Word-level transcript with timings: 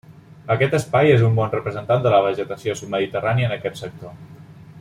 Aquest 0.53 0.71
Espai 0.77 1.13
és 1.17 1.25
un 1.27 1.37
bon 1.41 1.51
representant 1.57 2.03
de 2.07 2.13
la 2.15 2.23
vegetació 2.31 2.77
submediterrània 2.83 3.51
en 3.51 3.57
aquest 3.59 3.83
sector. 3.85 4.21